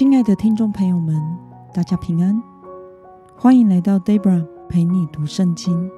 [0.00, 1.22] 亲爱的听众朋友们，
[1.74, 2.42] 大家平安，
[3.36, 5.90] 欢迎来到 Debra 陪你读圣经。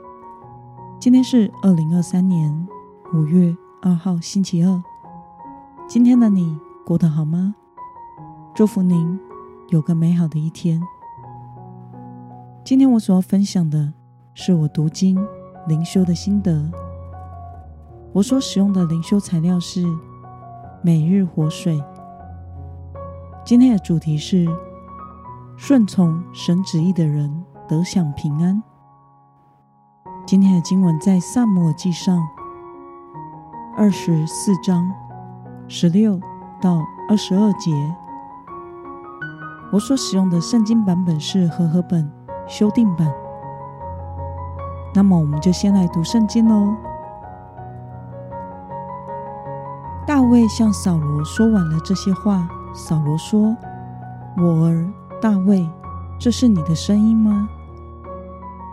[0.99, 2.67] 今天是二零二三年
[3.15, 4.83] 五月二号，星期二。
[5.87, 7.55] 今天的你过得好吗？
[8.53, 9.21] 祝福您
[9.69, 10.83] 有个美好的一天。
[12.65, 13.93] 今天我所要分享的
[14.35, 15.17] 是我读经
[15.69, 16.69] 灵修的心得。
[18.13, 19.87] 我所使用的灵修材料是
[20.83, 21.81] 每日活水。
[23.45, 24.47] 今天的主题是
[25.57, 28.63] 顺从神旨意的人得享平安。
[30.25, 32.21] 今天的经文在撒母耳记上
[33.77, 34.89] 二十四章
[35.67, 36.21] 十六
[36.61, 37.73] 到二十二节。
[39.73, 42.09] 我所使用的圣经版本是和合本
[42.47, 43.13] 修订版。
[44.95, 46.73] 那么，我们就先来读圣经喽。
[50.07, 52.49] 大卫向扫罗说完了这些话。
[52.75, 53.55] 扫罗说
[54.39, 55.69] ：“我儿大卫，
[56.19, 57.49] 这是你的声音吗？”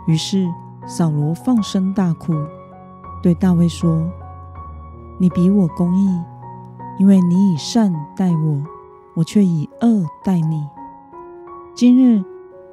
[0.08, 0.48] 于是
[0.86, 2.32] 扫罗放声大哭，
[3.22, 4.10] 对大卫说
[5.20, 6.20] ：“你比我公义，
[6.98, 8.62] 因为你以善待我，
[9.14, 10.66] 我却以恶待你。
[11.74, 12.24] 今日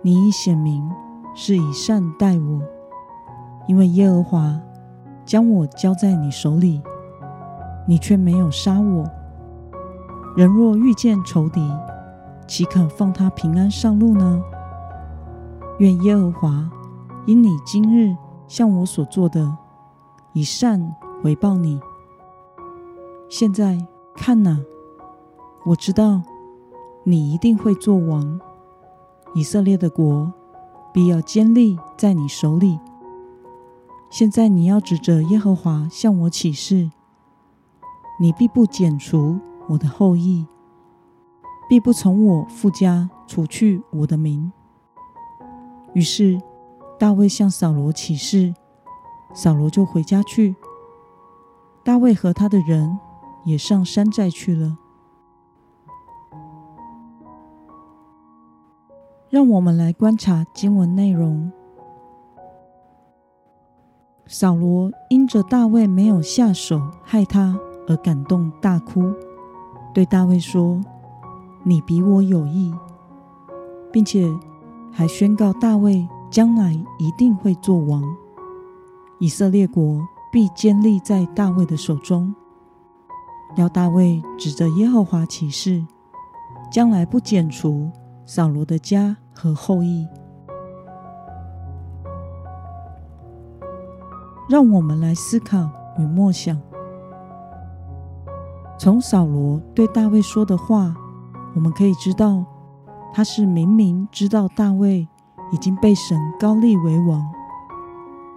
[0.01, 0.89] 你已显明
[1.35, 2.61] 是以善待我，
[3.67, 4.57] 因为耶和华
[5.25, 6.81] 将我交在你手里，
[7.85, 9.05] 你却没有杀我。”
[10.37, 11.67] 人若遇见仇敌，
[12.47, 14.39] 岂肯放他平安上路呢？
[15.79, 16.69] 愿耶和华
[17.25, 18.15] 因你今日
[18.47, 19.57] 向我所做的，
[20.33, 21.81] 以善回报你。
[23.27, 23.83] 现在
[24.15, 24.59] 看哪，
[25.65, 26.21] 我知道
[27.03, 28.39] 你一定会做王，
[29.33, 30.31] 以色列的国
[30.93, 32.79] 必要坚立在你手里。
[34.11, 36.91] 现在你要指着耶和华向我起誓，
[38.21, 39.39] 你必不剪除。
[39.67, 40.45] 我的后裔
[41.69, 44.51] 必不从我父家除去我的名。
[45.93, 46.41] 于是
[46.99, 48.53] 大卫向扫罗起誓，
[49.33, 50.55] 扫罗就回家去。
[51.83, 52.99] 大卫和他的人
[53.45, 54.77] 也上山寨去了。
[59.29, 61.51] 让我们来观察经文内容。
[64.25, 69.13] 扫罗因着大卫没有下手害他而感动大哭。
[69.97, 70.79] 对大卫说
[71.65, 72.71] ：“你比我有义，
[73.91, 74.31] 并且
[74.91, 78.03] 还宣告大卫将来一定会做王，
[79.17, 82.31] 以色列国必坚立在大卫的手中。
[83.55, 85.83] 要大卫指着耶和华起誓，
[86.71, 87.89] 将来不剪除
[88.23, 90.07] 扫罗的家和后裔。”
[94.47, 96.61] 让我们来思考与默想。
[98.87, 100.95] 从扫罗对大卫说的话，
[101.53, 102.45] 我们可以知道，
[103.11, 105.05] 他是明明知道大卫
[105.51, 107.21] 已经被神膏立为王，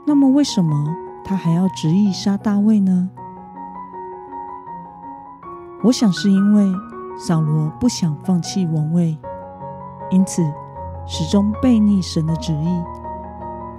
[0.04, 3.10] 那么为什么他还要执意杀大卫呢？
[5.84, 6.66] 我想是因为
[7.16, 9.16] 扫罗不想放弃王位，
[10.10, 10.42] 因此
[11.06, 12.82] 始终背逆神的旨意，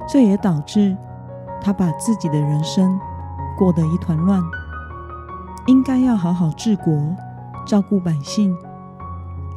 [0.07, 0.95] 这也导致
[1.59, 2.97] 他把自己的人生
[3.57, 4.41] 过得一团乱。
[5.67, 7.15] 应该要好好治国、
[7.65, 8.57] 照顾百姓，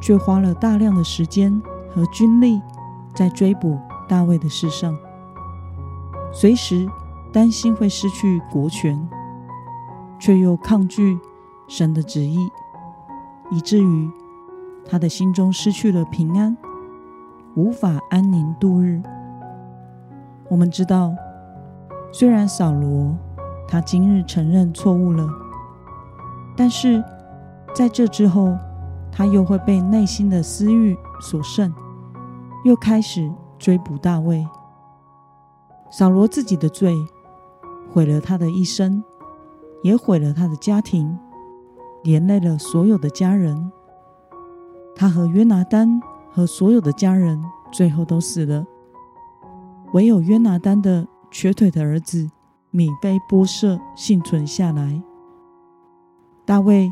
[0.01, 1.61] 却花了大量的时间
[1.93, 2.61] 和军力
[3.13, 4.95] 在追捕大卫的事上，
[6.31, 6.87] 随时
[7.33, 9.07] 担心会失去国权，
[10.19, 11.17] 却又抗拒
[11.67, 12.37] 神的旨意，
[13.49, 14.09] 以至于
[14.87, 16.55] 他的心中失去了平安，
[17.55, 19.01] 无法安宁度日。
[20.49, 21.15] 我们知道，
[22.11, 23.17] 虽然扫罗
[23.67, 25.27] 他今日承认错误了。
[26.55, 27.03] 但是，
[27.73, 28.55] 在这之后，
[29.11, 31.73] 他又会被内心的私欲所胜，
[32.63, 33.29] 又开始
[33.59, 34.45] 追捕大卫。
[35.91, 36.95] 扫罗自己的罪
[37.91, 39.03] 毁了他的一生，
[39.83, 41.17] 也毁了他的家庭，
[42.03, 43.71] 连累了所有的家人。
[44.95, 46.01] 他和约拿单
[46.31, 47.41] 和所有的家人
[47.71, 48.65] 最后都死了，
[49.93, 52.29] 唯有约拿单的瘸腿的儿子
[52.71, 55.01] 米非波设幸存下来。
[56.45, 56.91] 大卫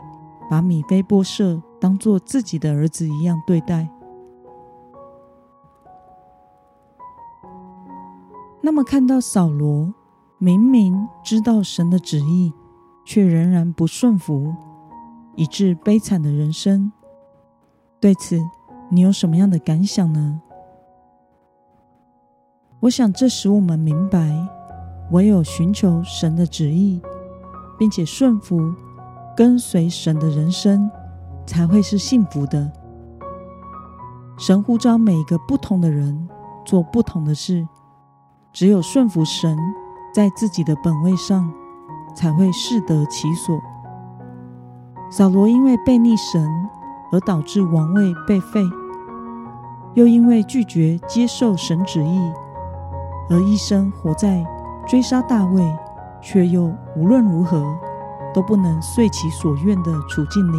[0.50, 3.88] 把米非波设当作自己的儿子一样对待。
[8.62, 9.94] 那么，看到扫罗
[10.38, 12.54] 明明知道神的旨意，
[13.06, 14.56] 却仍然不顺服，
[15.36, 16.92] 以致悲惨的人生，
[18.00, 18.40] 对此
[18.90, 20.42] 你有什么样的感想呢？
[22.80, 24.48] 我想，这使我们明白，
[25.12, 27.02] 唯有寻求神的旨意，
[27.78, 28.74] 并且顺服。
[29.36, 30.90] 跟随神的人生
[31.46, 32.72] 才会是幸福的。
[34.38, 36.28] 神呼召每一个不同的人
[36.66, 37.68] 做不同的事，
[38.52, 39.58] 只有顺服神，
[40.14, 41.52] 在自己的本位上，
[42.16, 43.60] 才会适得其所。
[45.10, 46.50] 扫罗因为悖逆神
[47.12, 48.64] 而导致王位被废，
[49.94, 52.32] 又因为拒绝接受神旨意，
[53.30, 54.44] 而一生活在
[54.88, 55.64] 追杀大卫，
[56.22, 57.64] 却又无论如何
[58.34, 60.58] 都不能遂其所愿的处境里。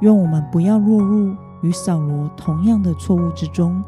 [0.00, 3.82] 愿我们不要落入与扫罗同样的错误之中。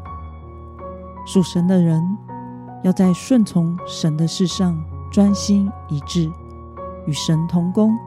[1.25, 2.17] 属神的人
[2.83, 4.77] 要在顺从神的事上
[5.11, 6.29] 专心一致，
[7.05, 7.97] 与神同工，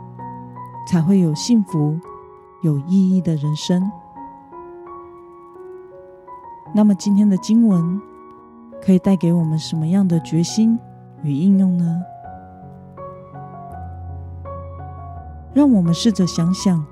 [0.86, 1.98] 才会有幸福、
[2.62, 3.90] 有意义的人生。
[6.74, 8.00] 那么，今天的经文
[8.84, 10.78] 可以带给我们什么样的决心
[11.22, 12.02] 与应用呢？
[15.56, 16.84] 让我们试着想想，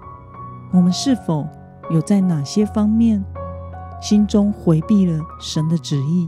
[0.72, 1.46] 我们是否
[1.90, 3.22] 有在哪些方面
[4.00, 6.26] 心中回避了神的旨意，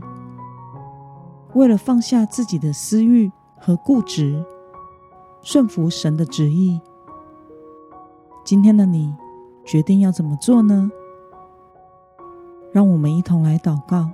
[1.55, 4.44] 为了放下自己的私欲和固执，
[5.41, 6.79] 顺服神的旨意。
[8.44, 9.15] 今天的你
[9.65, 10.91] 决定要怎么做呢？
[12.71, 14.11] 让我们一同来祷告。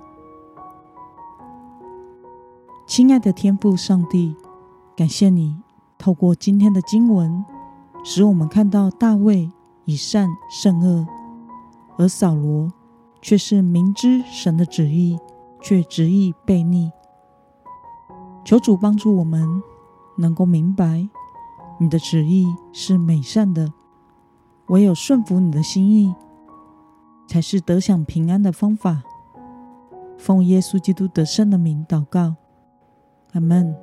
[2.87, 4.37] 亲爱的天父上帝，
[4.95, 5.57] 感谢你
[5.97, 7.43] 透过今天的经文。
[8.03, 9.49] 使我们看到大卫
[9.85, 11.07] 以善胜恶，
[11.97, 12.71] 而扫罗
[13.21, 15.17] 却是明知神的旨意，
[15.61, 16.91] 却执意悖逆。
[18.43, 19.63] 求主帮助我们，
[20.17, 21.07] 能够明白
[21.79, 23.71] 你的旨意是美善的，
[24.67, 26.13] 唯有顺服你的心意，
[27.27, 29.01] 才是得享平安的方法。
[30.17, 32.35] 奉耶稣基督得胜的名祷告，
[33.31, 33.82] 阿门。